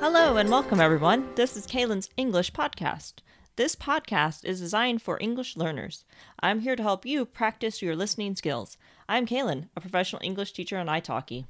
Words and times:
Hello 0.00 0.38
and 0.38 0.48
welcome, 0.48 0.80
everyone. 0.80 1.28
This 1.34 1.58
is 1.58 1.66
Kaylin's 1.66 2.08
English 2.16 2.54
podcast. 2.54 3.16
This 3.56 3.76
podcast 3.76 4.46
is 4.46 4.58
designed 4.58 5.02
for 5.02 5.18
English 5.20 5.58
learners. 5.58 6.06
I'm 6.40 6.60
here 6.60 6.74
to 6.74 6.82
help 6.82 7.04
you 7.04 7.26
practice 7.26 7.82
your 7.82 7.94
listening 7.94 8.34
skills. 8.34 8.78
I'm 9.10 9.26
Kaylin, 9.26 9.68
a 9.76 9.80
professional 9.82 10.22
English 10.24 10.54
teacher 10.54 10.78
on 10.78 10.86
italki. 10.86 11.44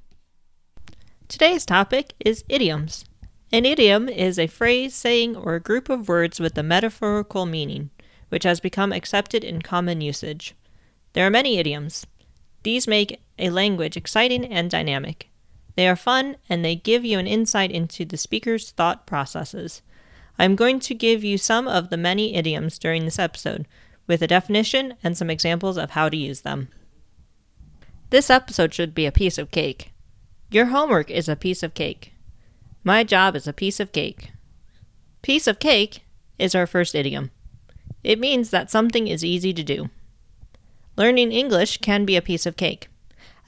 Today's 1.29 1.65
topic 1.65 2.15
is 2.19 2.43
idioms. 2.49 3.05
An 3.53 3.65
idiom 3.65 4.09
is 4.09 4.37
a 4.37 4.49
phrase, 4.49 4.97
saying, 4.97 5.37
or 5.37 5.55
a 5.55 5.61
group 5.61 5.89
of 5.89 6.09
words 6.09 6.41
with 6.41 6.59
a 6.59 6.65
metaphorical 6.65 7.47
meaning, 7.47 7.91
which 8.31 8.43
has 8.43 8.59
become 8.59 8.93
accepted 8.93 9.45
in 9.45 9.63
common 9.63 10.01
usage. 10.01 10.57
There 11.13 11.25
are 11.25 11.31
many 11.31 11.59
idioms. 11.59 12.05
These 12.65 12.89
make 12.89 13.23
a 13.39 13.51
language 13.51 13.97
exciting 13.97 14.45
and 14.45 14.69
dynamic. 14.69 15.30
They 15.77 15.89
are 15.89 15.97
fun 15.97 16.37
and 16.49 16.65
they 16.65 16.77
give 16.77 17.05
you 17.05 17.19
an 17.19 17.27
insight 17.27 17.71
into 17.71 18.05
the 18.05 18.17
speaker's 18.17 18.71
thought 18.71 19.07
processes. 19.07 19.83
I'm 20.39 20.57
going 20.57 20.81
to 20.81 20.95
give 20.95 21.23
you 21.23 21.39
some 21.39 21.69
of 21.69 21.91
the 21.91 21.97
many 21.97 22.35
idioms 22.35 22.79
during 22.79 23.05
this 23.05 23.19
episode, 23.19 23.67
with 24.07 24.23
a 24.23 24.27
definition 24.27 24.95
and 25.05 25.17
some 25.17 25.31
examples 25.31 25.77
of 25.77 25.91
how 25.91 26.09
to 26.09 26.17
use 26.17 26.41
them. 26.41 26.69
This 28.11 28.31
episode 28.31 28.75
should 28.75 28.95
be 28.95 29.07
a 29.07 29.13
piece 29.13 29.39
of 29.39 29.51
cake. 29.51 29.93
Your 30.51 30.67
homework 30.67 31.11
is 31.11 31.29
a 31.29 31.37
piece 31.37 31.63
of 31.63 31.75
cake. 31.75 32.13
My 32.83 33.05
job 33.05 33.37
is 33.37 33.47
a 33.47 33.53
piece 33.53 33.79
of 33.79 33.93
cake. 33.93 34.33
Piece 35.23 35.47
of 35.47 35.61
cake 35.61 36.03
is 36.39 36.55
our 36.55 36.67
first 36.67 36.95
idiom. 36.95 37.31
It 38.03 38.19
means 38.19 38.51
that 38.51 38.71
something 38.71 39.07
is 39.07 39.25
easy 39.25 39.53
to 39.53 39.63
do. 39.63 39.91
Learning 40.97 41.31
English 41.31 41.79
can 41.79 42.05
be 42.05 42.17
a 42.17 42.23
piece 42.23 42.47
of 42.47 42.57
cake, 42.57 42.89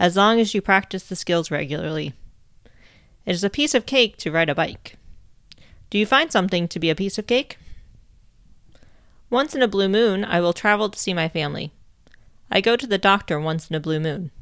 as 0.03 0.17
long 0.17 0.41
as 0.41 0.53
you 0.53 0.61
practice 0.61 1.05
the 1.05 1.15
skills 1.15 1.49
regularly. 1.49 2.13
It 3.25 3.37
is 3.37 3.45
a 3.45 3.49
piece 3.49 3.73
of 3.73 3.87
cake 3.87 4.17
to 4.17 4.33
ride 4.33 4.49
a 4.49 4.55
bike. 4.55 4.97
Do 5.91 5.97
you 5.97 6.07
find 6.07 6.33
something 6.33 6.67
to 6.67 6.81
be 6.81 6.91
a 6.91 6.97
piece 6.97 7.19
of 7.19 7.29
cake? 7.29 7.57
Once 9.31 9.55
in 9.55 9.63
a 9.63 9.69
blue 9.69 9.89
moon, 9.89 10.25
I 10.25 10.41
will 10.41 10.53
travel 10.53 10.89
to 10.89 10.99
see 10.99 11.15
my 11.15 11.29
family. 11.29 11.73
I 12.51 12.61
go 12.61 12.75
to 12.75 12.87
the 12.87 12.99
doctor 12.99 13.39
once 13.39 13.71
in 13.71 13.77
a 13.77 13.81
blue 13.81 14.01
moon. 14.01 14.33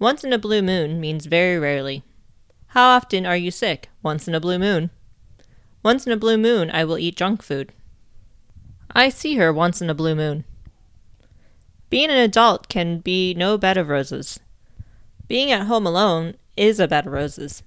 Once 0.00 0.24
in 0.24 0.32
a 0.32 0.38
blue 0.38 0.62
moon 0.62 1.00
means 1.00 1.26
very 1.26 1.60
rarely. 1.60 2.02
How 2.68 2.96
often 2.96 3.24
are 3.24 3.36
you 3.36 3.52
sick? 3.52 3.88
Once 4.02 4.26
in 4.26 4.34
a 4.34 4.40
blue 4.40 4.58
moon. 4.58 4.90
Once 5.84 6.08
in 6.08 6.12
a 6.12 6.16
blue 6.16 6.36
moon, 6.36 6.72
I 6.72 6.84
will 6.84 6.98
eat 6.98 7.16
junk 7.16 7.42
food. 7.42 7.72
I 8.90 9.10
see 9.10 9.36
her 9.36 9.52
once 9.52 9.80
in 9.80 9.88
a 9.88 9.94
blue 9.94 10.16
moon. 10.16 10.42
Being 11.88 12.10
an 12.10 12.16
adult 12.16 12.68
can 12.68 12.98
be 12.98 13.32
no 13.32 13.56
bed 13.56 13.76
of 13.76 13.88
roses. 13.88 14.40
Being 15.28 15.50
at 15.50 15.66
home 15.66 15.86
alone 15.86 16.34
is 16.56 16.78
a 16.80 16.88
bed 16.88 17.06
of 17.06 17.12
roses. 17.12 17.62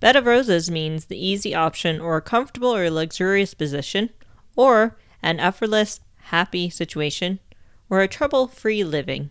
Bed 0.00 0.16
of 0.16 0.26
roses 0.26 0.70
means 0.70 1.06
the 1.06 1.24
easy 1.24 1.54
option 1.54 2.00
or 2.00 2.16
a 2.16 2.22
comfortable 2.22 2.74
or 2.74 2.90
luxurious 2.90 3.54
position, 3.54 4.10
or 4.56 4.96
an 5.22 5.40
effortless, 5.40 6.00
happy 6.24 6.70
situation, 6.70 7.40
or 7.88 8.00
a 8.00 8.08
trouble 8.08 8.46
free 8.46 8.84
living. 8.84 9.30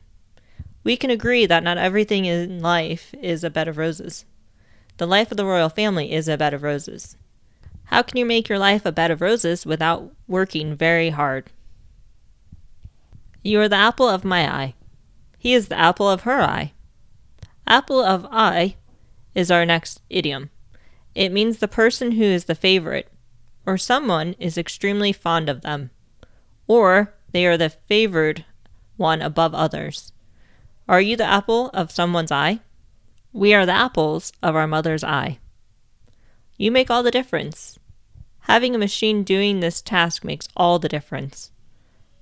We 0.83 0.97
can 0.97 1.09
agree 1.09 1.45
that 1.45 1.63
not 1.63 1.77
everything 1.77 2.25
in 2.25 2.61
life 2.61 3.13
is 3.21 3.43
a 3.43 3.49
bed 3.49 3.67
of 3.67 3.77
roses. 3.77 4.25
The 4.97 5.07
life 5.07 5.31
of 5.31 5.37
the 5.37 5.45
royal 5.45 5.69
family 5.69 6.11
is 6.11 6.27
a 6.27 6.37
bed 6.37 6.53
of 6.53 6.63
roses. 6.63 7.17
How 7.85 8.01
can 8.01 8.17
you 8.17 8.25
make 8.25 8.49
your 8.49 8.59
life 8.59 8.85
a 8.85 8.91
bed 8.91 9.11
of 9.11 9.21
roses 9.21 9.65
without 9.65 10.11
working 10.27 10.75
very 10.75 11.09
hard? 11.09 11.51
You 13.43 13.59
are 13.61 13.69
the 13.69 13.75
apple 13.75 14.07
of 14.07 14.23
my 14.23 14.51
eye. 14.51 14.73
He 15.37 15.53
is 15.53 15.67
the 15.67 15.77
apple 15.77 16.09
of 16.09 16.21
her 16.21 16.41
eye. 16.41 16.73
Apple 17.67 18.01
of 18.03 18.25
eye 18.31 18.75
is 19.33 19.49
our 19.49 19.65
next 19.65 20.01
idiom. 20.09 20.49
It 21.15 21.31
means 21.31 21.57
the 21.57 21.67
person 21.67 22.13
who 22.13 22.23
is 22.23 22.45
the 22.45 22.55
favorite, 22.55 23.09
or 23.65 23.77
someone 23.77 24.35
is 24.39 24.57
extremely 24.57 25.13
fond 25.13 25.49
of 25.49 25.61
them, 25.61 25.91
or 26.67 27.13
they 27.31 27.45
are 27.45 27.57
the 27.57 27.69
favored 27.69 28.45
one 28.97 29.21
above 29.21 29.53
others. 29.53 30.11
Are 30.87 31.01
you 31.01 31.15
the 31.15 31.25
apple 31.25 31.69
of 31.69 31.91
someone's 31.91 32.31
eye? 32.31 32.59
We 33.31 33.53
are 33.53 33.65
the 33.65 33.71
apples 33.71 34.33
of 34.43 34.55
our 34.55 34.67
mother's 34.67 35.03
eye. 35.03 35.39
You 36.57 36.71
make 36.71 36.91
all 36.91 37.03
the 37.03 37.11
difference. 37.11 37.79
Having 38.41 38.75
a 38.75 38.79
machine 38.79 39.23
doing 39.23 39.59
this 39.59 39.81
task 39.81 40.23
makes 40.23 40.49
all 40.55 40.77
the 40.77 40.89
difference. 40.89 41.51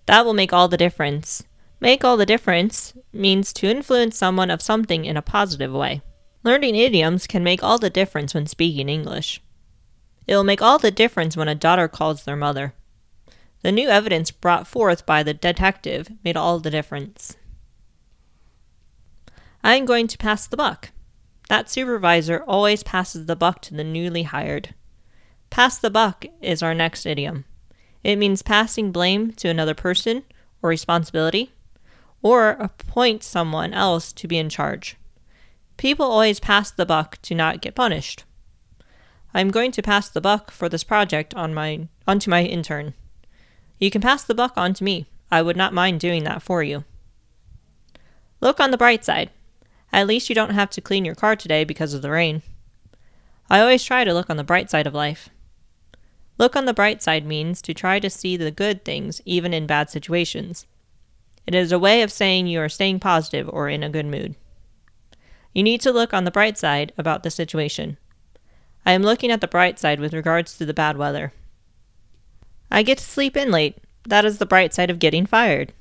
That 0.06 0.24
will 0.26 0.34
make 0.34 0.54
all 0.54 0.68
the 0.68 0.78
difference. 0.78 1.44
Make 1.82 2.04
all 2.04 2.16
the 2.16 2.28
difference 2.28 2.94
means 3.12 3.52
to 3.54 3.68
influence 3.68 4.16
someone 4.16 4.52
of 4.52 4.62
something 4.62 5.04
in 5.04 5.18
a 5.18 5.22
positive 5.24 5.74
way. 5.74 6.04
Learning 6.44 6.76
idioms 6.76 7.26
can 7.26 7.44
make 7.44 7.64
all 7.64 7.80
the 7.80 7.90
difference 7.90 8.36
when 8.36 8.46
speaking 8.46 8.88
English. 8.88 9.42
It 10.28 10.36
will 10.36 10.44
make 10.44 10.62
all 10.62 10.78
the 10.78 10.92
difference 10.92 11.36
when 11.36 11.48
a 11.48 11.56
daughter 11.56 11.88
calls 11.88 12.24
their 12.24 12.36
mother. 12.36 12.76
The 13.64 13.72
new 13.72 13.90
evidence 13.90 14.30
brought 14.30 14.68
forth 14.68 15.08
by 15.08 15.24
the 15.24 15.34
detective 15.34 16.08
made 16.24 16.38
all 16.38 16.60
the 16.60 16.70
difference. 16.70 17.36
I 19.64 19.76
am 19.76 19.86
going 19.86 20.08
to 20.08 20.18
pass 20.20 20.46
the 20.46 20.58
buck. 20.58 20.92
That 21.50 21.70
supervisor 21.70 22.44
always 22.48 22.84
passes 22.84 23.26
the 23.26 23.36
buck 23.36 23.60
to 23.64 23.74
the 23.74 23.84
newly 23.84 24.24
hired. 24.24 24.76
Pass 25.50 25.80
the 25.80 25.90
buck 25.90 26.26
is 26.42 26.62
our 26.62 26.76
next 26.76 27.08
idiom. 27.08 27.46
It 28.04 28.18
means 28.18 28.44
passing 28.44 28.92
blame 28.92 29.32
to 29.34 29.50
another 29.50 29.76
person 29.76 30.24
or 30.62 30.70
responsibility, 30.70 31.52
or 32.22 32.52
appoint 32.52 33.24
someone 33.24 33.74
else 33.74 34.14
to 34.14 34.28
be 34.28 34.38
in 34.38 34.50
charge. 34.50 34.96
People 35.78 36.06
always 36.06 36.40
pass 36.40 36.70
the 36.72 36.86
buck 36.86 37.20
to 37.24 37.34
not 37.34 37.62
get 37.62 37.76
punished. 37.76 38.24
I'm 39.34 39.50
going 39.50 39.72
to 39.72 39.82
pass 39.82 40.10
the 40.10 40.22
buck 40.22 40.52
for 40.52 40.70
this 40.70 40.84
project 40.84 41.34
on 41.34 41.54
my 41.54 41.88
onto 42.08 42.30
my 42.30 42.44
intern. 42.44 42.94
You 43.80 43.90
can 43.90 44.02
pass 44.02 44.24
the 44.24 44.36
buck 44.36 44.54
on 44.58 44.74
to 44.76 44.84
me. 44.84 45.08
I 45.32 45.42
would 45.42 45.58
not 45.58 45.74
mind 45.74 46.00
doing 46.00 46.24
that 46.26 46.42
for 46.42 46.62
you. 46.62 46.84
Look 48.42 48.60
on 48.60 48.72
the 48.72 48.78
bright 48.78 49.06
side. 49.06 49.30
At 49.94 50.08
least 50.08 50.30
you 50.30 50.36
don't 50.36 50.52
have 50.52 50.70
to 50.72 50.82
clean 50.82 51.06
your 51.06 51.16
car 51.16 51.36
today 51.36 51.64
because 51.64 51.94
of 51.94 52.02
the 52.02 52.12
rain. 52.12 52.42
I 53.50 53.60
always 53.60 53.84
try 53.84 54.04
to 54.04 54.14
look 54.14 54.30
on 54.30 54.38
the 54.38 54.44
bright 54.44 54.70
side 54.70 54.88
of 54.88 54.94
life. 54.94 55.30
Look 56.38 56.56
on 56.56 56.66
the 56.66 56.74
bright 56.74 57.02
side 57.04 57.26
means 57.26 57.62
to 57.64 57.74
try 57.74 58.00
to 58.00 58.10
see 58.10 58.38
the 58.38 58.52
good 58.52 58.84
things 58.86 59.22
even 59.26 59.54
in 59.54 59.68
bad 59.68 59.90
situations. 59.90 60.66
It 61.48 61.56
is 61.56 61.72
a 61.72 61.80
way 61.80 62.02
of 62.02 62.12
saying 62.12 62.48
you 62.48 62.60
are 62.62 62.70
staying 62.70 63.00
positive 63.00 63.50
or 63.52 63.70
in 63.70 63.84
a 63.84 63.90
good 63.90 64.06
mood. 64.06 64.36
You 65.54 65.64
need 65.64 65.82
to 65.82 65.92
look 65.92 66.14
on 66.14 66.24
the 66.24 66.32
bright 66.32 66.58
side 66.58 66.94
about 66.98 67.24
the 67.24 67.32
situation. 67.32 67.98
I 68.86 68.94
am 68.94 69.04
looking 69.04 69.32
at 69.32 69.42
the 69.42 69.48
bright 69.48 69.80
side 69.80 70.00
with 70.00 70.14
regards 70.14 70.58
to 70.58 70.66
the 70.66 70.74
bad 70.74 70.98
weather. 70.98 71.34
I 72.72 72.84
get 72.84 73.00
to 73.00 73.04
sleep 73.04 73.36
in 73.36 73.52
late. 73.52 73.78
That 74.08 74.26
is 74.26 74.38
the 74.38 74.46
bright 74.46 74.74
side 74.74 74.90
of 74.90 75.00
getting 75.00 75.26
fired. 75.26 75.74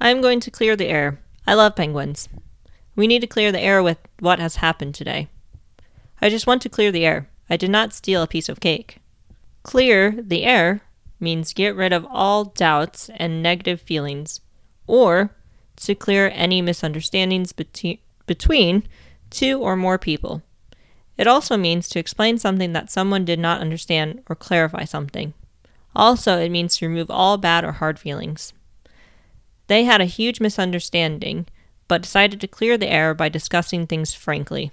I 0.00 0.10
am 0.10 0.20
going 0.20 0.40
to 0.40 0.50
clear 0.50 0.76
the 0.76 0.88
air. 0.88 1.20
I 1.46 1.54
love 1.54 1.76
penguins. 1.76 2.28
We 2.96 3.06
need 3.06 3.20
to 3.20 3.26
clear 3.26 3.52
the 3.52 3.60
air 3.60 3.82
with 3.82 3.98
what 4.18 4.38
has 4.38 4.56
happened 4.56 4.94
today. 4.94 5.28
I 6.22 6.30
just 6.30 6.46
want 6.46 6.62
to 6.62 6.68
clear 6.68 6.90
the 6.90 7.04
air. 7.04 7.28
I 7.50 7.56
did 7.56 7.70
not 7.70 7.92
steal 7.92 8.22
a 8.22 8.26
piece 8.26 8.48
of 8.48 8.60
cake. 8.60 8.98
Clear 9.62 10.12
the 10.12 10.44
air 10.44 10.82
means 11.20 11.52
get 11.52 11.76
rid 11.76 11.92
of 11.92 12.06
all 12.10 12.44
doubts 12.44 13.10
and 13.16 13.42
negative 13.42 13.80
feelings, 13.80 14.40
or 14.86 15.30
to 15.76 15.94
clear 15.94 16.30
any 16.34 16.62
misunderstandings 16.62 17.52
between 17.52 18.88
two 19.30 19.60
or 19.60 19.76
more 19.76 19.98
people. 19.98 20.42
It 21.16 21.26
also 21.26 21.56
means 21.56 21.88
to 21.88 21.98
explain 21.98 22.38
something 22.38 22.72
that 22.72 22.90
someone 22.90 23.24
did 23.24 23.38
not 23.38 23.60
understand 23.60 24.22
or 24.28 24.36
clarify 24.36 24.84
something. 24.84 25.34
Also, 25.94 26.38
it 26.38 26.50
means 26.50 26.76
to 26.76 26.88
remove 26.88 27.10
all 27.10 27.38
bad 27.38 27.64
or 27.64 27.72
hard 27.72 27.98
feelings. 27.98 28.52
They 29.68 29.84
had 29.84 30.00
a 30.00 30.06
huge 30.06 30.40
misunderstanding, 30.40 31.46
but 31.86 32.02
decided 32.02 32.40
to 32.40 32.48
clear 32.48 32.76
the 32.76 32.90
air 32.90 33.14
by 33.14 33.28
discussing 33.28 33.86
things 33.86 34.12
frankly. 34.12 34.72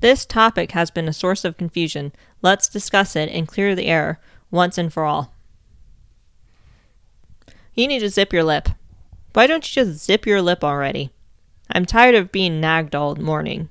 This 0.00 0.24
topic 0.24 0.70
has 0.72 0.90
been 0.90 1.08
a 1.08 1.12
source 1.12 1.44
of 1.44 1.58
confusion. 1.58 2.12
Let's 2.40 2.68
discuss 2.68 3.16
it 3.16 3.28
and 3.28 3.46
clear 3.46 3.74
the 3.74 3.86
air 3.86 4.20
once 4.50 4.78
and 4.78 4.92
for 4.92 5.04
all. 5.04 5.32
You 7.74 7.86
need 7.86 8.00
to 8.00 8.08
zip 8.08 8.32
your 8.32 8.44
lip. 8.44 8.68
Why 9.32 9.46
don't 9.46 9.64
you 9.64 9.84
just 9.84 10.04
zip 10.04 10.26
your 10.26 10.42
lip 10.42 10.64
already? 10.64 11.10
I'm 11.70 11.86
tired 11.86 12.14
of 12.14 12.32
being 12.32 12.60
nagged 12.60 12.94
all 12.94 13.14
morning. 13.14 13.68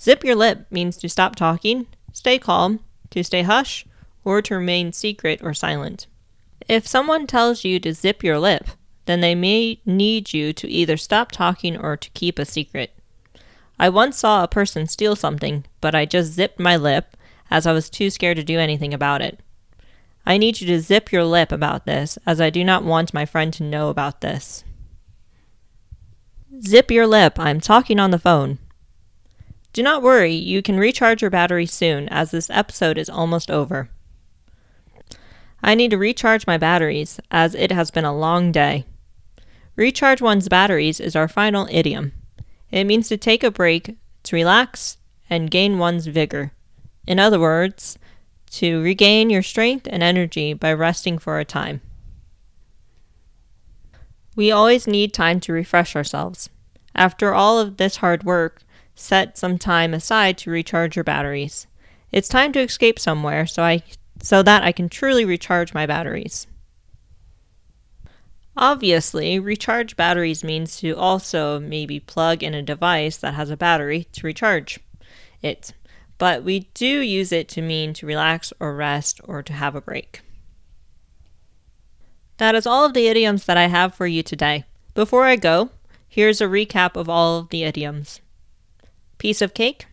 Zip 0.00 0.24
your 0.24 0.34
lip 0.34 0.66
means 0.70 0.96
to 0.98 1.08
stop 1.08 1.36
talking, 1.36 1.86
stay 2.12 2.38
calm, 2.38 2.80
to 3.10 3.22
stay 3.22 3.42
hush, 3.42 3.84
or 4.24 4.40
to 4.42 4.54
remain 4.54 4.92
secret 4.92 5.40
or 5.42 5.52
silent. 5.52 6.06
If 6.66 6.86
someone 6.86 7.26
tells 7.26 7.64
you 7.64 7.78
to 7.80 7.92
zip 7.92 8.24
your 8.24 8.38
lip, 8.38 8.68
then 9.06 9.20
they 9.20 9.34
may 9.34 9.80
need 9.84 10.32
you 10.32 10.52
to 10.54 10.68
either 10.68 10.96
stop 10.96 11.32
talking 11.32 11.76
or 11.76 11.96
to 11.96 12.10
keep 12.10 12.38
a 12.38 12.44
secret. 12.44 12.92
I 13.78 13.88
once 13.88 14.18
saw 14.18 14.42
a 14.44 14.48
person 14.48 14.86
steal 14.86 15.16
something, 15.16 15.64
but 15.80 15.94
I 15.94 16.06
just 16.06 16.32
zipped 16.32 16.60
my 16.60 16.76
lip 16.76 17.16
as 17.50 17.66
I 17.66 17.72
was 17.72 17.90
too 17.90 18.10
scared 18.10 18.36
to 18.36 18.44
do 18.44 18.58
anything 18.58 18.94
about 18.94 19.20
it. 19.20 19.40
I 20.26 20.36
need 20.36 20.60
you 20.60 20.66
to 20.68 20.80
zip 20.80 21.12
your 21.12 21.24
lip 21.24 21.50
about 21.50 21.86
this, 21.86 22.18
as 22.26 22.40
I 22.40 22.50
do 22.50 22.62
not 22.62 22.84
want 22.84 23.14
my 23.14 23.24
friend 23.24 23.52
to 23.54 23.62
know 23.62 23.88
about 23.88 24.20
this. 24.20 24.64
Zip 26.62 26.90
your 26.90 27.06
lip, 27.06 27.38
I'm 27.38 27.60
talking 27.60 27.98
on 27.98 28.10
the 28.10 28.18
phone. 28.18 28.58
Do 29.72 29.82
not 29.82 30.02
worry, 30.02 30.34
you 30.34 30.62
can 30.62 30.78
recharge 30.78 31.22
your 31.22 31.30
battery 31.30 31.66
soon, 31.66 32.08
as 32.08 32.30
this 32.30 32.50
episode 32.50 32.98
is 32.98 33.08
almost 33.08 33.50
over. 33.50 33.88
I 35.62 35.74
need 35.74 35.90
to 35.92 35.98
recharge 35.98 36.46
my 36.46 36.58
batteries, 36.58 37.20
as 37.30 37.54
it 37.54 37.70
has 37.70 37.90
been 37.90 38.04
a 38.04 38.16
long 38.16 38.50
day. 38.50 38.84
Recharge 39.76 40.20
one's 40.20 40.48
batteries 40.48 41.00
is 41.00 41.14
our 41.14 41.28
final 41.28 41.68
idiom. 41.70 42.12
It 42.70 42.84
means 42.84 43.08
to 43.08 43.16
take 43.16 43.44
a 43.44 43.50
break, 43.50 43.96
to 44.24 44.36
relax, 44.36 44.96
and 45.28 45.50
gain 45.50 45.78
one's 45.78 46.06
vigor. 46.06 46.52
In 47.06 47.18
other 47.18 47.38
words, 47.38 47.98
to 48.50 48.82
regain 48.82 49.30
your 49.30 49.42
strength 49.42 49.88
and 49.90 50.02
energy 50.02 50.52
by 50.52 50.72
resting 50.72 51.18
for 51.18 51.38
a 51.38 51.44
time. 51.44 51.80
We 54.36 54.50
always 54.50 54.86
need 54.86 55.12
time 55.12 55.40
to 55.40 55.52
refresh 55.52 55.94
ourselves. 55.94 56.50
After 56.94 57.32
all 57.32 57.58
of 57.58 57.76
this 57.76 57.96
hard 57.96 58.24
work, 58.24 58.62
set 58.94 59.38
some 59.38 59.58
time 59.58 59.94
aside 59.94 60.38
to 60.38 60.50
recharge 60.50 60.96
your 60.96 61.04
batteries. 61.04 61.66
It's 62.12 62.28
time 62.28 62.52
to 62.52 62.60
escape 62.60 62.98
somewhere 62.98 63.46
so 63.46 63.62
I 63.62 63.82
so 64.22 64.42
that 64.42 64.62
I 64.62 64.72
can 64.72 64.88
truly 64.88 65.24
recharge 65.24 65.72
my 65.72 65.86
batteries. 65.86 66.46
Obviously, 68.56 69.38
recharge 69.38 69.96
batteries 69.96 70.44
means 70.44 70.78
to 70.80 70.96
also 70.96 71.58
maybe 71.58 72.00
plug 72.00 72.42
in 72.42 72.52
a 72.52 72.62
device 72.62 73.16
that 73.18 73.34
has 73.34 73.48
a 73.48 73.56
battery 73.56 74.04
to 74.12 74.26
recharge 74.26 74.80
it, 75.40 75.72
but 76.20 76.44
we 76.44 76.68
do 76.74 77.00
use 77.00 77.32
it 77.32 77.48
to 77.48 77.62
mean 77.62 77.94
to 77.94 78.04
relax 78.04 78.52
or 78.60 78.76
rest 78.76 79.22
or 79.24 79.42
to 79.42 79.54
have 79.54 79.74
a 79.74 79.80
break. 79.80 80.20
That 82.36 82.54
is 82.54 82.66
all 82.66 82.84
of 82.84 82.92
the 82.92 83.08
idioms 83.08 83.46
that 83.46 83.56
I 83.56 83.68
have 83.68 83.94
for 83.94 84.06
you 84.06 84.22
today. 84.22 84.64
Before 84.92 85.24
I 85.24 85.36
go, 85.36 85.70
here's 86.06 86.42
a 86.42 86.44
recap 86.44 86.94
of 86.94 87.08
all 87.08 87.38
of 87.38 87.48
the 87.48 87.64
idioms 87.64 88.20
piece 89.16 89.40
of 89.40 89.54
cake, 89.54 89.86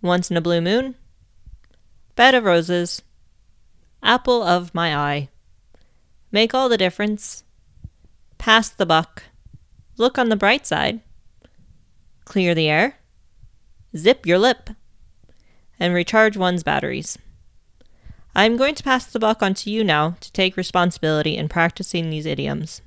once 0.00 0.28
in 0.28 0.36
a 0.36 0.40
blue 0.40 0.60
moon, 0.60 0.96
bed 2.16 2.34
of 2.34 2.42
roses, 2.42 3.02
apple 4.02 4.42
of 4.42 4.74
my 4.74 4.96
eye, 4.96 5.28
make 6.32 6.52
all 6.52 6.68
the 6.68 6.76
difference, 6.76 7.44
pass 8.38 8.68
the 8.70 8.86
buck, 8.86 9.22
look 9.96 10.18
on 10.18 10.30
the 10.30 10.36
bright 10.36 10.66
side, 10.66 11.00
clear 12.24 12.56
the 12.56 12.68
air, 12.68 12.96
zip 13.96 14.26
your 14.26 14.38
lip, 14.38 14.70
and 15.82 15.94
recharge 15.94 16.36
one's 16.36 16.62
batteries. 16.62 17.18
I'm 18.36 18.56
going 18.56 18.76
to 18.76 18.84
pass 18.84 19.04
the 19.04 19.18
buck 19.18 19.42
on 19.42 19.52
to 19.54 19.70
you 19.70 19.82
now 19.82 20.14
to 20.20 20.30
take 20.30 20.56
responsibility 20.56 21.36
in 21.36 21.48
practicing 21.48 22.08
these 22.08 22.24
idioms. 22.24 22.82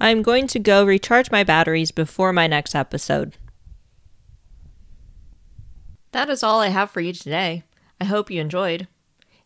I'm 0.00 0.20
going 0.20 0.48
to 0.48 0.58
go 0.58 0.84
recharge 0.84 1.30
my 1.30 1.44
batteries 1.44 1.92
before 1.92 2.32
my 2.32 2.48
next 2.48 2.74
episode. 2.74 3.36
That 6.10 6.28
is 6.28 6.42
all 6.42 6.58
I 6.58 6.68
have 6.68 6.90
for 6.90 7.00
you 7.00 7.12
today. 7.12 7.62
I 8.00 8.06
hope 8.06 8.28
you 8.28 8.40
enjoyed. 8.40 8.88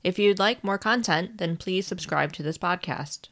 If 0.02 0.18
you'd 0.18 0.38
like 0.38 0.64
more 0.64 0.78
content, 0.78 1.36
then 1.36 1.58
please 1.58 1.86
subscribe 1.86 2.32
to 2.32 2.42
this 2.42 2.56
podcast. 2.56 3.28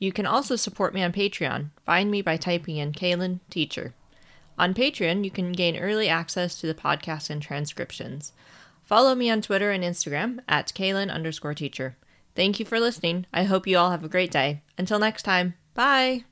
You 0.00 0.10
can 0.10 0.26
also 0.26 0.56
support 0.56 0.94
me 0.94 1.04
on 1.04 1.12
Patreon. 1.12 1.70
Find 1.86 2.10
me 2.10 2.22
by 2.22 2.36
typing 2.36 2.78
in 2.78 2.90
Kaylin 2.90 3.38
Teacher. 3.50 3.94
On 4.58 4.74
Patreon, 4.74 5.24
you 5.24 5.30
can 5.30 5.52
gain 5.52 5.76
early 5.76 6.08
access 6.08 6.60
to 6.60 6.66
the 6.66 6.74
podcast 6.74 7.30
and 7.30 7.40
transcriptions. 7.40 8.32
Follow 8.84 9.14
me 9.14 9.30
on 9.30 9.40
Twitter 9.40 9.70
and 9.70 9.82
Instagram 9.82 10.40
at 10.48 10.68
Kaylin 10.68 11.10
underscore 11.10 11.54
teacher. 11.54 11.96
Thank 12.34 12.58
you 12.58 12.66
for 12.66 12.80
listening. 12.80 13.26
I 13.32 13.44
hope 13.44 13.66
you 13.66 13.78
all 13.78 13.90
have 13.90 14.04
a 14.04 14.08
great 14.08 14.30
day. 14.30 14.62
Until 14.76 14.98
next 14.98 15.22
time, 15.22 15.54
bye! 15.74 16.24